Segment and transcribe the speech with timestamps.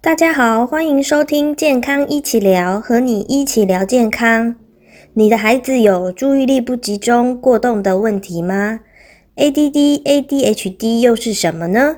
[0.00, 4.54] 大家好，欢迎收听健康一起聊，和你一起聊健康。
[5.14, 8.78] 你的孩子有注意力不集中、过动的问题吗
[9.34, 11.96] ？ADD、ADHD 又是什么呢？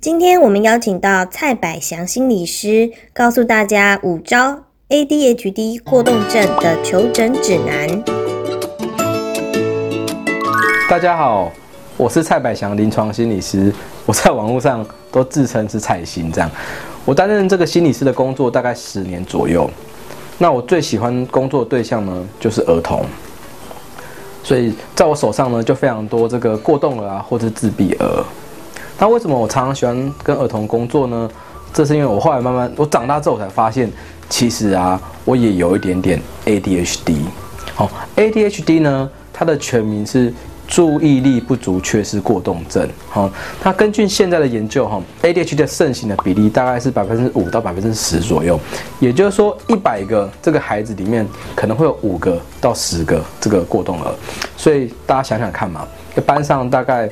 [0.00, 8.02] 今天我们邀请到蔡百祥心理师，告诉大家五招 ADHD 过动症的求诊指南。
[10.88, 11.52] 大家好，
[11.96, 13.72] 我是蔡百祥临床心理师，
[14.04, 16.50] 我在网络上都自称是蔡心这样。
[17.10, 19.68] 我担任这个心理师的工作大概十年左右，
[20.38, 23.04] 那我最喜欢工作对象呢就是儿童，
[24.44, 28.24] 所以在我手上呢就非常多这个过动儿啊或者自闭儿。
[28.96, 31.28] 那为什么我常常喜欢跟儿童工作呢？
[31.74, 33.90] 这是因为我后来慢慢我长大之后才发现，
[34.28, 37.16] 其实啊我也有一点点 ADHD。
[37.74, 40.32] 好，ADHD 呢它的全名是。
[40.70, 43.28] 注意力不足缺失过动症，哈，
[43.60, 48.58] 它根据现在的研究，哈，ADHD 的盛行的比例大概是百分之五到百分之十左右，
[49.00, 54.14] 也就是说，一百个这个孩子里面可能会有五个到十个这个过动儿，
[54.56, 55.84] 所以大家想想看嘛，
[56.24, 57.10] 班上大概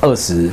[0.00, 0.50] 二十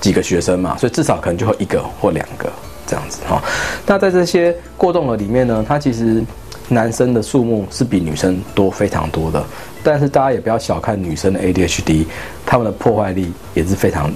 [0.00, 2.48] 几个学生嘛，所以至少可能就会一个或两个
[2.86, 3.42] 这样子，哈，
[3.84, 6.22] 那在这些过动儿里面呢，它其实
[6.68, 9.44] 男生的数目是比女生多非常多的。
[9.86, 12.06] 但是大家也不要小看女生的 ADHD，
[12.44, 14.10] 他们的破坏力也是非常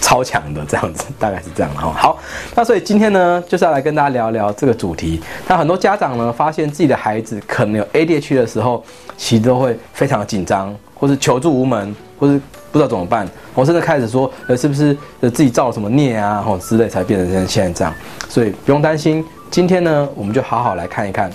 [0.00, 1.92] 超强的，这样子大概是这样的哈。
[1.92, 2.18] 好，
[2.54, 5.20] 那所以今天呢，就是要来跟大家聊聊这个主题。
[5.48, 8.84] 那很多家长呢，发现自己的孩子可能有 ADHD 的时候，
[9.16, 17.92] 其实都会非常紧张，或是求助无门，或是不知道怎么办，我甚至开始说，呃，是不是自己造了什么孽啊，或之类，才变成现在这样。
[18.28, 21.28] 所以不用担心，今天呢，我们就好好来看一看，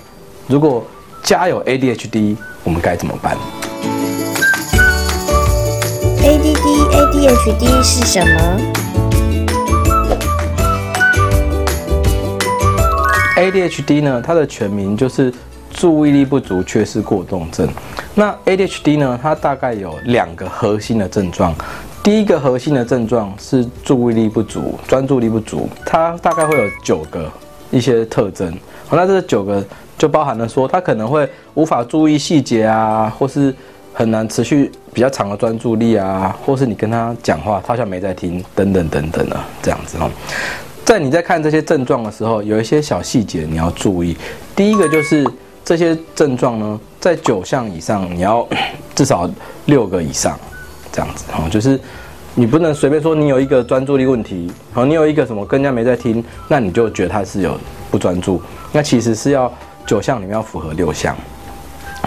[0.48, 0.82] 如果
[1.22, 3.36] 家有 ADHD，我们该怎么办
[6.24, 6.56] ？ADD、
[6.92, 8.60] ADHD 是什么
[13.36, 14.22] ？ADHD 呢？
[14.24, 15.34] 它的全名就是
[15.72, 17.68] 注意力不足缺失过动症。
[18.14, 19.20] 那 ADHD 呢？
[19.20, 21.56] 它大概有两个核心的症状。
[22.04, 25.68] 第一个核心的症状是注意力不足、专注力不足。
[25.84, 27.28] 它大概会有九个
[27.72, 28.56] 一些特征。
[28.88, 29.66] 好，那这九个
[29.98, 33.52] 就包含了说，它可能会无法注意细节啊，或是。
[33.94, 40.10] 很难持续比较长的专注力啊，或是你跟他讲话，他好像没在听，等等等等的这样子哈。
[40.84, 44.18] 在你在看这些症状的时候，有一些小细节你要注意。
[44.56, 45.26] 第一个就是
[45.64, 48.48] 这些症状呢，在九项以上，你要
[48.96, 49.30] 至少
[49.66, 50.38] 六个以上
[50.92, 51.48] 这样子哈。
[51.50, 51.80] 就是
[52.34, 57.58] 你不能随便说你有一个专注力问题，好，你有一个什么跟人家没在听，那你就觉得他是有
[57.90, 58.42] 不专注。
[58.72, 59.52] 那其实是要
[59.86, 61.16] 九项里面要符合六项。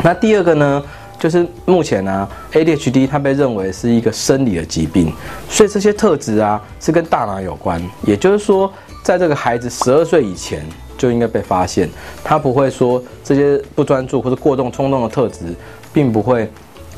[0.03, 0.83] 那第二个呢？
[1.25, 5.11] 就是目前呢，ADHD 它被认为是一个生理的疾病，
[5.49, 7.83] 所以这些特质啊是跟大脑有关。
[8.03, 8.71] 也就是说，
[9.03, 10.63] 在这个孩子十二岁以前
[10.99, 11.89] 就应该被发现，
[12.23, 15.55] 他不会说这些不专注或者过动冲动的特质，
[15.95, 16.47] 并不会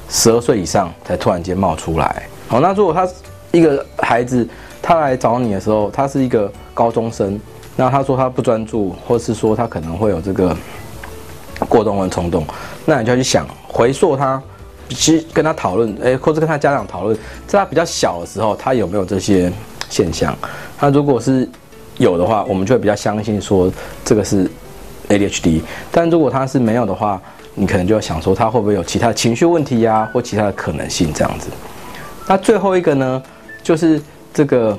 [0.08, 2.28] 十二岁以上才突然间冒出来。
[2.48, 3.08] 好，那如果他
[3.52, 4.44] 一个孩子
[4.82, 7.40] 他来找你的时候，他是一个高中生，
[7.76, 10.56] 那他说他不专注，或是说他可能会有这个
[11.76, 12.46] 过动跟冲动，
[12.86, 13.46] 那你就要去想。
[13.68, 14.42] 回溯他，
[14.88, 17.14] 其实跟他讨论，哎，或者跟他家长讨论，
[17.46, 19.52] 在他比较小的时候，他有没有这些
[19.90, 20.34] 现象？
[20.78, 21.46] 他如果是
[21.98, 23.70] 有的话，我们就会比较相信说
[24.02, 24.50] 这个是
[25.10, 25.60] ADHD。
[25.90, 27.20] 但如果他是没有的话，
[27.54, 31.48] 你可能就要想说他会不会有其他情绪问题呀，或其他的可能性这样子。
[32.26, 33.22] 那最后一个呢，
[33.62, 34.00] 就是
[34.32, 34.78] 这个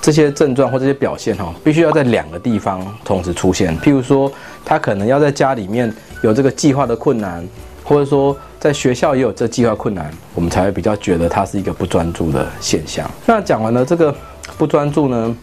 [0.00, 3.78] 这些症状或这些表现哈，必须要在两个地方同时出现。
[3.80, 4.30] 譬如说，
[4.64, 7.46] 他可能要在家里面有这个计划的困难。
[7.82, 13.10] 或者说，在学校也有这计划困难，我们才会比较觉得他是一个不专注的现象。
[13.26, 14.14] 那讲完了这个
[14.56, 15.36] 不专注呢，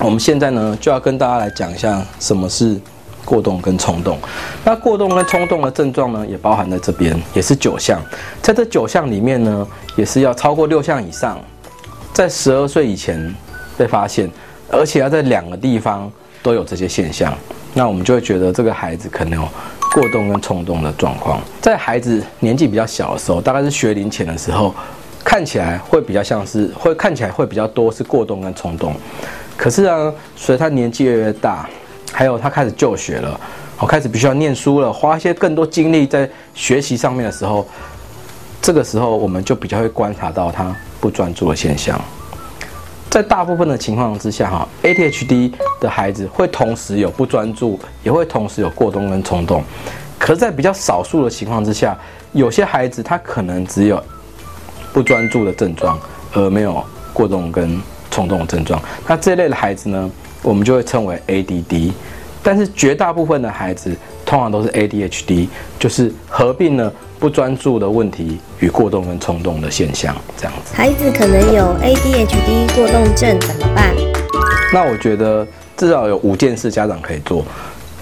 [0.00, 2.76] 我们现在呢就要跟大家来讲一下什么是
[3.24, 4.18] 过动跟冲动。
[4.64, 8.02] 那过动跟冲动的症状呢，也包含在这边，也是九项。
[8.42, 9.64] 在这九项里面呢，
[9.94, 11.38] 也是要超过六项以上，
[12.12, 13.32] 在十二岁以前
[13.76, 14.30] 被发现，
[14.70, 16.10] 而且要在两个地方
[16.42, 17.36] 都有这些现象，
[17.74, 19.48] 那我们就会觉得这个孩子可能有。
[19.94, 24.74] 过动跟冲动的状况，在孩子年纪比较小的时候，大概是学龄前的时候，
[25.24, 28.94] 看起来会比较像是，会看起来会比较多是过动跟冲动。
[29.56, 31.66] 可是啊，随着他年纪越来越大，
[32.12, 33.40] 还有他开始就学了，
[33.78, 37.66] 我开始必须要念书了，花一些更多精力在学习上面的时候，
[38.60, 41.98] 这个时候我们就比较会观察到他不专注的现象。
[43.08, 49.62] 在大部分的情况之下，哈，ADHD 的孩子会同时有不专注，也会同时有过动跟冲动。
[50.18, 51.96] 可是，在比较少数的情况之下，
[52.32, 54.02] 有些孩子他可能只有
[54.92, 55.98] 不专注的症状，
[56.32, 57.80] 而没有过动跟
[58.10, 58.80] 冲动的症状。
[59.06, 60.10] 那这类的孩子呢，
[60.42, 61.92] 我们就会称为 ADD。
[62.42, 70.74] 但是绝大部分的孩子通常都是 ADHD，就是合并了不专注的问题与过动跟冲动的现象，这样子。
[70.74, 73.94] 孩子可能有 ADHD 过动症怎么办？
[74.74, 75.46] 那我觉得
[75.76, 77.44] 至少有五件事家长可以做。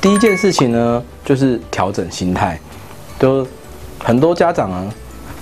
[0.01, 2.59] 第一件事情呢，就是调整心态。
[3.19, 3.47] 就
[3.99, 4.87] 很多家长啊，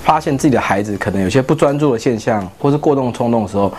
[0.04, 3.72] 发现自己的孩子可能有些不专注的现象，或是过动冲动的时候，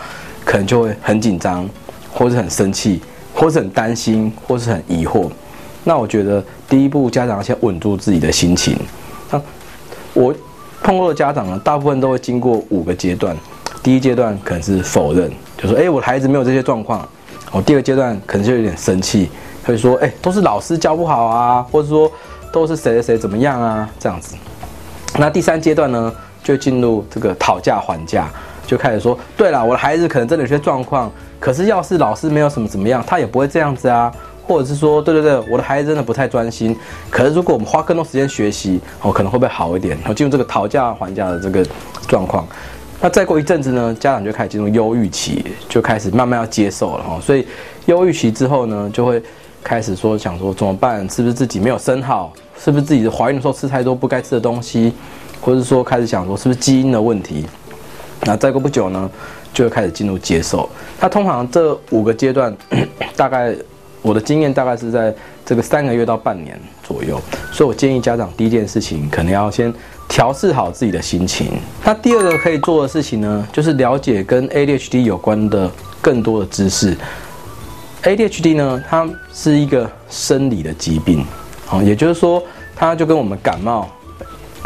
[0.44, 1.68] 可能就会很紧张，
[2.10, 3.00] 或是很生气，
[3.34, 5.30] 或是很担心，或是很疑惑。
[5.84, 8.76] 那我觉得第一步，家长先稳住自己的心情。
[9.30, 9.40] 那
[10.14, 10.34] 我
[10.82, 13.36] 碰过的家长呢，大部分都会经过五个阶段。
[13.82, 17.06] 第一阶段可能是否认，就说：“哎，我的孩子没有这些状况。”
[17.52, 19.30] 哦，第二阶段可能就有点生气，
[19.62, 22.10] 会说：“哎，都是老师教不好啊，或者说
[22.50, 24.34] 都是谁谁谁怎么样啊？”这样子。
[25.18, 28.28] 那第三阶段呢，就进入这个讨价还价，
[28.66, 34.10] 就开始说：“对了，我的孩子可能真的有些状况，可是要是老师没有什么怎么样，他也不会这样子啊。”
[34.46, 36.76] 或者是说：“对对对，我的孩子真的不太专心，
[37.10, 41.66] 可是如果我们花更多时间学习，哦，可能会不会好一点？”然后进入这个讨价还价的这个
[42.06, 42.46] 状况。
[43.00, 47.20] 那再过一阵子呢，家长就开始进入忧郁期，就开始慢慢要接受了哈。
[47.20, 47.46] 所以
[47.86, 49.22] 忧郁期之后呢，就会
[49.62, 51.08] 开始说想说怎么办？
[51.10, 52.32] 是不是自己没有生好？
[52.58, 54.92] 是不是自己怀孕的时候吃太多不该吃的东西？
[55.40, 57.44] 或者是说开始想说是不是基因的问题？
[58.22, 59.10] 那再过不久呢，
[59.52, 60.66] 就会开始进入接受。
[60.98, 62.56] 那通常这五个阶段，
[63.14, 63.54] 大概
[64.04, 65.12] 我的经验大概是在
[65.44, 67.20] 这个三个月到半年左右。
[67.50, 69.74] 所以我建议家长第一件事情可能要先。
[70.06, 71.58] 调试好自己的心情。
[71.82, 75.68] 那第二个可以做的事情呢，就是了解跟 ADHD 有关的
[76.00, 76.94] 更多的知识。
[78.02, 81.24] ADHD 呢，它是一个生理的疾病，
[81.70, 82.40] 哦，也就是说，
[82.76, 83.88] 它就跟我们感冒，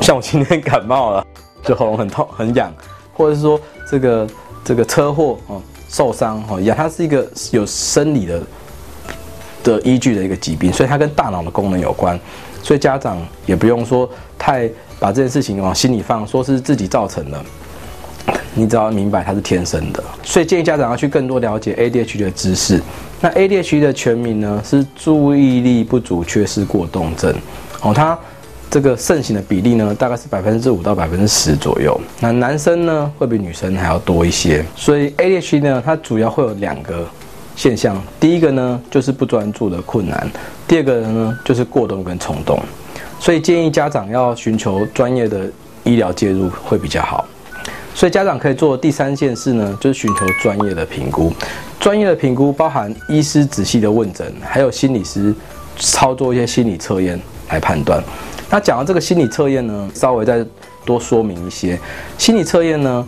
[0.01, 1.25] 像我今天感冒了，
[1.63, 2.71] 就喉咙很痛很痒，
[3.15, 3.59] 或者是说
[3.89, 4.27] 这个
[4.65, 8.43] 这个车祸哦受伤哦一样，它是一个有生理的
[9.63, 12.19] 的依据的一个疾病，所以它跟大脑的功能有关，
[12.63, 14.09] 所以家长也不用说
[14.39, 14.69] 太。
[15.01, 17.41] 把这件事情往心里放，说是自己造成的，
[18.53, 22.83] 你只要明白它是天生的，所以建议家长要去更多了解 ADHD 的知识。
[23.21, 27.33] 那 ADHD 的全名呢是注意力不足缺失过动症，
[27.81, 28.19] 哦，它
[28.69, 31.97] 这个盛行的比例呢大概是百分之五到百分之十左右。
[32.19, 37.07] 那男生呢会比女生还要多一些，所以 ADHD 呢它主要会有两个
[37.59, 40.31] 现象，第一个呢就是不专注的困难，
[40.69, 42.57] 第二个呢就是过动跟冲动。
[43.19, 45.51] 所以建议家长要寻求专业的
[45.83, 47.27] 医疗介入会比较好。
[47.93, 51.33] 所以家长可以做第三件事呢，就是寻求专业的评估。
[51.81, 55.35] 专业的评估包含医师仔细的问诊，还有心理师
[55.77, 58.01] 操作一些心理测验来判断。
[58.49, 60.47] 那讲到这个心理测验呢，稍微再
[60.85, 61.77] 多说明一些。
[62.17, 63.05] 心理测验呢，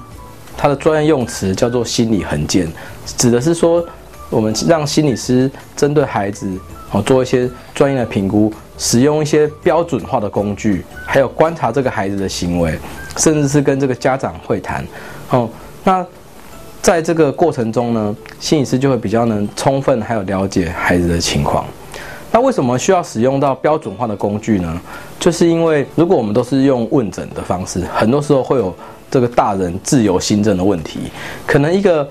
[0.57, 2.69] 它的专业用词叫做心理横件，
[3.17, 3.87] 指的是说
[4.31, 6.49] 我们让心理师针对孩子
[6.93, 8.51] 哦做一些专业的评估。
[8.83, 12.79] 使用一些标准化的工具，还有观察这个孩子的行为，
[13.19, 14.83] 甚至是跟这个家长会谈。
[15.29, 15.47] 哦，
[15.85, 16.03] 那
[16.81, 21.67] 在这个过程中呢，心理师就会比较能充分还有了解孩子的情况。
[22.33, 24.81] 那为什么需要使用到标准化的工具呢？
[25.19, 28.75] 就是因为如果我们都是用问诊的方式，很多时候会有
[29.11, 31.01] 这个大人自由心证的问题。
[31.47, 32.09] 可能一个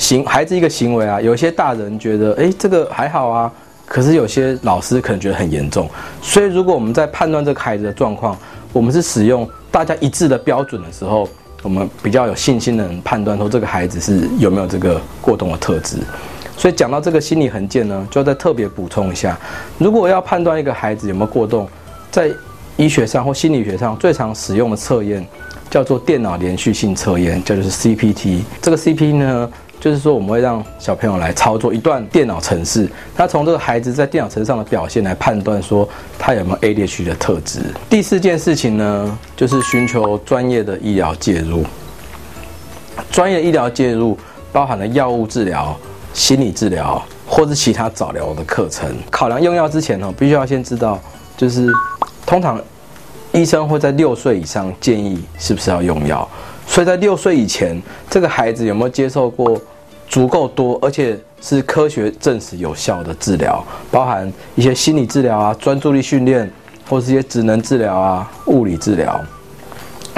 [0.00, 3.52] 行孩子一个行为啊，有些大人觉得，诶，这个还好啊。
[3.84, 5.90] 可是有些老师可能觉得很严重，
[6.22, 8.38] 所以如果我们在判断这个孩子的状况，
[8.72, 11.28] 我们是使用大家一致的标准的时候，
[11.62, 15.98] 我们比较有信心的人判断说这个孩子是有没有这个过动的特质。
[16.56, 19.36] 所以讲到这个心理横件呢，就要再特别补充一下，
[19.76, 21.68] 如果要判断一个孩子有没有过动，
[22.12, 22.30] 在
[22.76, 25.26] 医学上或心理学上最常使用的测验
[25.68, 28.42] 叫做电脑连续性测验，叫做 CPT。
[28.62, 29.50] 这个 CPT 呢？
[29.80, 37.60] 就是说，我们会让小朋友来操作一段电脑程式，他从这个孩子在电脑程式上的表现来判断说他有没有 ADHD 的特质。
[37.88, 41.64] 第四件事情呢，就是寻求专业的医疗介入。
[43.10, 44.16] 专业医疗介入
[44.52, 45.74] 包含了药物治疗、
[46.12, 48.94] 心理治疗或是其他早疗的课程。
[49.10, 51.00] 考量用药之前呢，必须要先知道，
[51.38, 51.66] 就是
[52.26, 52.60] 通常
[53.32, 56.28] 医生会在六岁以上建议是不是要用药。
[56.70, 59.60] 所以在六岁以前，这个孩子有没有接受过
[60.08, 63.60] 足够多，而且是科学证实有效的治疗，
[63.90, 66.48] 包含一些心理治疗啊、专注力训练，
[66.88, 69.20] 或是一些职能治疗啊、物理治疗。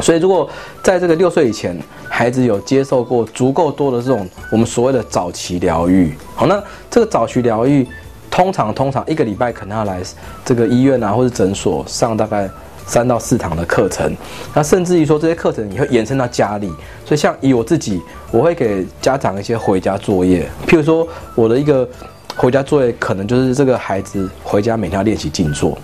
[0.02, 0.46] 所以如果
[0.82, 1.74] 在这个六岁以前，
[2.06, 7.88] 孩子有接受过足够多的这种我们所谓的早期疗愈，好，那这个早期疗愈
[8.30, 10.02] 通常通常一个礼拜可能要来
[10.44, 12.46] 这个医院啊或者诊所上大概。
[12.92, 14.14] 三到四堂的课程，
[14.52, 16.68] 那甚至于说这些课程也会延伸到家里，
[17.06, 17.98] 所以像以我自己，
[18.30, 21.88] 我会给家长一些回家作业，譬如说我的一个
[22.36, 25.78] 回家作业可能就是这个孩子回家每天要练习静坐。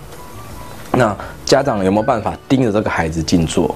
[0.91, 3.75] 那家长有没有办法盯着这个孩子静坐？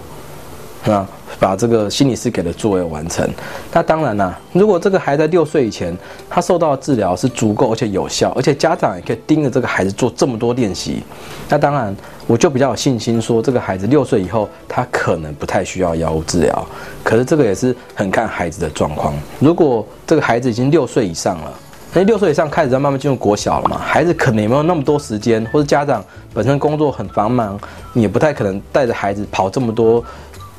[0.86, 1.04] 那
[1.40, 3.28] 把这个心理师给的作业完成？
[3.72, 5.96] 那当然啦，如果这个孩子在六岁以前，
[6.30, 11.04] 他受到的治疗是足够而且有效，而且家长也可以盯着这个孩子做这么多练习，
[11.50, 11.96] 那当然
[12.28, 16.68] 我就比较有信心说，这个孩子六岁以后他可能不太需要药物治疗。
[17.04, 19.14] 可是这个也是很看孩子的状况。
[19.40, 21.54] 如果这个孩子已经六岁以上了，
[21.96, 27.60] 那六岁以上开始在慢慢进入国小了嘛，孩子可能也没有那么多时间，或者家长本身工作很繁忙，
[27.92, 30.04] 你也不太可能带着孩子跑这么多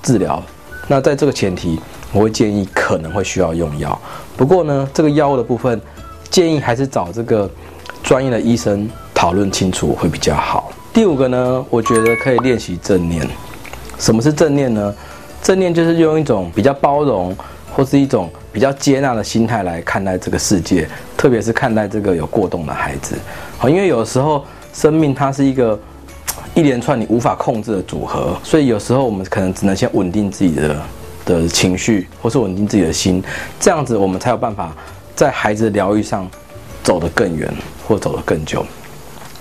[0.01, 0.41] 治疗。
[0.87, 1.81] 那在这个前提，
[2.13, 3.99] 我会建议可能会需要用药。
[4.37, 5.81] 不过呢，这个药物的部分，
[6.31, 7.51] 建议还是找这个
[8.03, 10.71] 专业的医生讨论清楚会比较好。
[10.93, 13.27] 第五个呢，我觉得可以练习正念。
[13.99, 14.95] 什么是正念呢？
[15.43, 17.35] 正念就是用一种比较包容，
[17.75, 20.87] 或是一种比较接纳的心态来看待这个世界，
[21.17, 23.17] 特别是看待这个有过动的孩子。
[23.57, 25.79] 好，因为有时候生命它是一个。
[26.55, 30.83] 一连串你无法控制的组合，所以有时候我们可能只能先稳定自己的
[31.25, 33.21] 的情绪，或是稳定自己的心，
[33.59, 34.73] 这样子我们才有办法
[35.17, 36.31] 在孩子的疗愈上
[36.85, 37.53] 走得更远，
[37.89, 38.65] 或走得更久。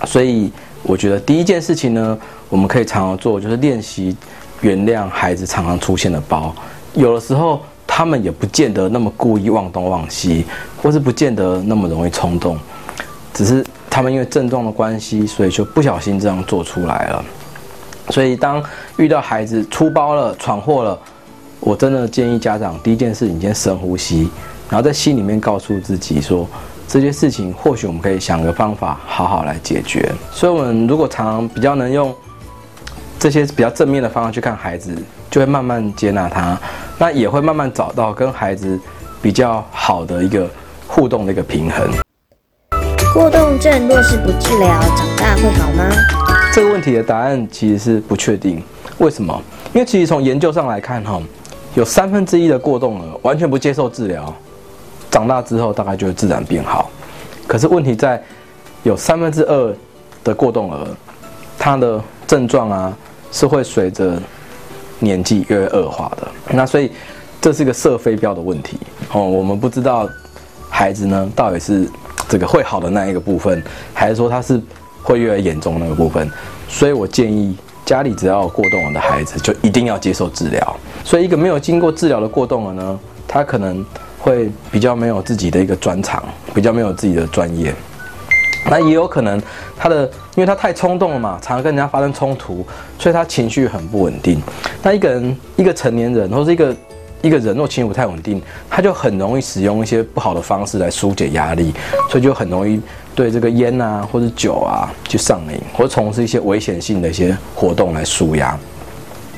[0.06, 0.52] 所以
[0.82, 2.18] 我觉得第一件事情呢，
[2.50, 4.18] 我们可以常常做，就是练习
[4.62, 6.52] 原谅孩子常常出现的包。
[6.96, 10.46] 有的时候他们也不见得那么故意忘东忘西，
[10.82, 12.58] 或是不见得那么容易冲动，
[13.36, 13.64] 只是。
[13.94, 17.24] 他们因为症状的关系，所以就不小心这样做出来了。
[18.10, 18.62] 所以当
[18.98, 21.00] 遇到孩子出包了、闯祸了，
[21.60, 24.28] 我真的建议家长第一件事，你先深呼吸，
[24.68, 26.48] 然后在心里面告诉自己说，
[26.88, 30.12] 这些事情或许我们可以想个方法好好来解决。
[30.32, 32.12] 所以，我们如果常常比较能用
[33.20, 34.92] 这些比较正面的方式去看孩子，
[35.30, 36.60] 就会慢慢接纳他，
[36.98, 38.80] 那也会慢慢找到跟孩子
[39.22, 40.50] 比较好的一个
[40.88, 41.88] 互动的一个平衡。
[43.14, 45.88] 过动症若是不治疗，长大会好吗？
[46.52, 48.60] 这个问题的答案其实是不确定。
[48.98, 49.40] 为什么？
[49.72, 51.22] 因为其实从研究上来看，哈，
[51.76, 54.34] 有三分之一的过动儿完全不接受治疗，
[55.12, 56.90] 长大之后大概就会自然变好。
[57.46, 58.20] 可是问题在
[58.82, 59.76] 有三分之二
[60.24, 60.88] 的过动儿，
[61.60, 62.98] 他的症状啊
[63.32, 64.20] 是会随着
[64.98, 66.28] 年纪越恶化的。
[66.50, 66.92] 那所以
[67.40, 68.80] 这是一个射飞镖的问题
[69.12, 69.22] 哦。
[69.22, 70.10] 我们不知道
[70.68, 71.88] 孩子呢到底是。
[72.34, 73.62] 这个会好的那一个部分，
[73.94, 74.60] 还是说他是
[75.04, 76.28] 会越来越严重那个部分？
[76.68, 80.76] 所以我建议家里只要有过动儿的孩子，就一定要接受治疗。
[81.04, 83.86] 所以一个没有经过治疗的过动儿呢，他可能
[84.18, 86.24] 会比较没有自己的一个专长，
[86.56, 87.72] 比较没有自己的专业。
[88.68, 89.40] 那也有可能
[89.78, 92.66] 他的，因为他太冲动了嘛，常常跟人家发生冲突，
[92.98, 94.42] 所以他情绪很不稳定。
[94.82, 96.76] 那一个人，一个成年人，或是一个。
[97.24, 101.74] 一个人若情绪不太稳定，他就很容易使用一些不好的方式来疏解压力，
[102.10, 102.80] 所以就很容易
[103.16, 108.60] 对这个烟啊或者酒啊去上瘾，或从事一些危险性的一些活动来舒压。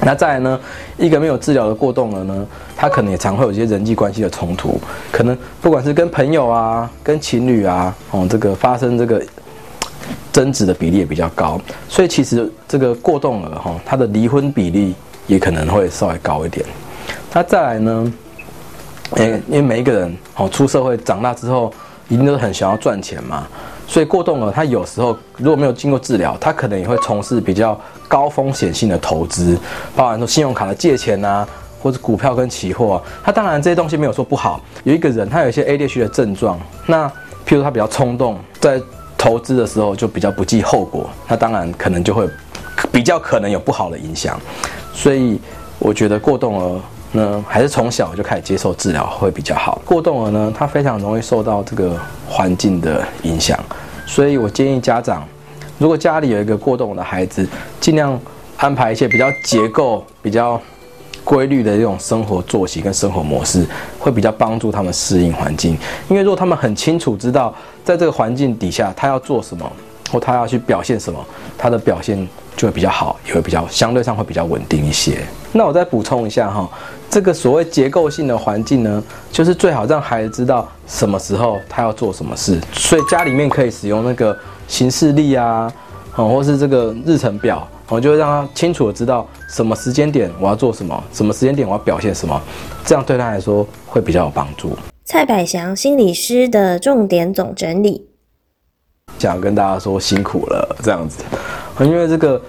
[0.01, 0.59] 那再来呢，
[0.97, 9.23] 一个没有治疗的过动了呢，他可能也常会有一些人际关系的冲突，可能不管是跟朋友啊、跟情侣啊，哦，这个发生这个
[10.33, 14.95] 争执的比例也比较高，所以其实这个过动儿哈，他的离婚比例
[15.27, 16.65] 也可能会稍微高一点。
[17.33, 18.13] 那再来呢？
[19.11, 21.71] 诶，因为每一个人哦，出社会长大之后，
[22.07, 23.47] 一定都是很想要赚钱嘛。
[23.87, 29.57] 所以过动了，他有时候如果没有经过治疗，他可能也会从事比较高风险性的投资，
[29.95, 31.47] 包含说信用卡的借钱啊，
[31.79, 32.99] 或者股票跟期货。
[33.23, 34.59] 他当然这些东西没有说不好。
[34.83, 37.07] 有一个人他有一些 ADHD 的症状，那
[37.45, 38.81] 譬如他比较冲动，在
[39.15, 42.27] 投资的时候就比较不计后果，那当然可能就会
[42.91, 44.39] 比较可能有不好的影响。
[44.93, 45.39] 所以
[45.77, 46.81] 我觉得过动了。
[47.15, 49.81] 呢，还是从小就开始接受治疗会比较好。
[49.83, 53.57] 过动儿呢，他非常容易受到这个环境的影响，
[54.05, 55.27] 所以我建议家长，
[55.77, 57.47] 如果家里有一个过动的孩子，
[57.79, 58.19] 尽量
[58.57, 60.61] 安排一些比较结构、比较
[61.23, 63.65] 规律的这种生活作息跟生活模式，
[63.97, 65.77] 会比较帮助他们适应环境。
[66.07, 67.53] 因为如果他们很清楚知道，
[67.83, 69.71] 在这个环境底下他要做什么，
[70.19, 71.23] 他要去表现什么，
[71.57, 75.17] 他的表现就会比较好，也会比较相对上会比较稳定一些。
[75.51, 76.69] 那我再补充一下哈。
[77.07, 85.71] 这个所谓结构性的环境呢，就是最好让孩子知道什么时候他要做什么事，所以家里面可以使用那个行事历啊，
[86.15, 92.41] 哦，或是这个日程表，我就会让他清楚的知道什么时间点我要做什么，什么时间点我要表现什么，
[92.83, 94.77] 这样对他来说会比较有帮助。
[95.05, 98.07] 蔡百祥心理师的重点总整理，
[99.25, 101.23] 想跟大家说辛苦了，这样子，
[101.79, 102.39] 因为这个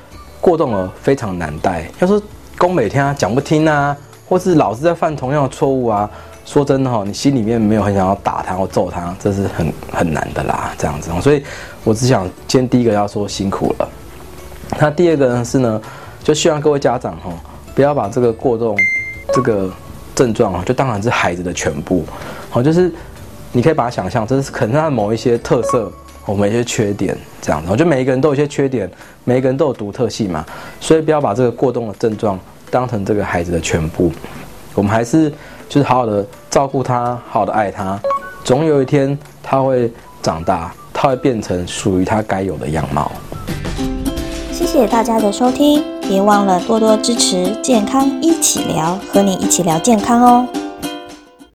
[0.41, 2.21] 过动儿非常难带，要说
[2.59, 3.97] 公每天啊讲不听啊。
[4.29, 6.11] 或是老是在犯同样的错误啊，
[6.45, 11.13] 说真的哈，你心里面没有很想要打他或揍他，这是很很难的啦，这样子。
[11.21, 11.45] 所以
[11.85, 13.89] 我只想今天第一个要说辛苦了。
[14.81, 15.81] 那第二个呢是呢，
[16.25, 17.31] 就希望各位家长哈，
[17.73, 18.77] 不要把这个过动
[19.33, 19.71] 这个
[20.13, 22.05] 症状啊，就当然是孩子的全部。
[22.51, 22.93] 好，就是
[23.53, 25.93] 你可以把它想象，这是可能他的某一些特色，
[26.27, 27.69] 我们一些缺点这样子。
[27.71, 28.91] 我觉得每一个人都有一些缺点，
[29.25, 30.45] 每一个人都有独特性嘛，
[30.81, 32.39] 所以不要把这个过动的症状
[32.71, 34.13] 当成这个孩子的全部。
[34.75, 35.31] 我们还是
[35.69, 37.99] 就是好好的照顾他，好好的爱他，
[38.45, 39.91] 总有一天他会
[40.21, 43.11] 长大，他会变成属于他该有的样貌。
[44.53, 50.66] 谢谢大家的收听，别忘了多多支持健康一起聊，和你一起聊健康哦。